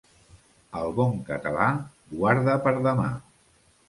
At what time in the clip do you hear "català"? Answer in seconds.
1.27-1.67